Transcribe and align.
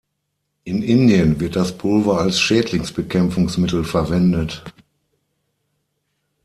In 0.63 0.81
Indien 0.81 1.39
wird 1.39 1.55
das 1.55 1.77
Pulver 1.77 2.19
als 2.21 2.39
Schädlingsbekämpfungsmittel 2.39 3.83
verwendet. 3.83 4.63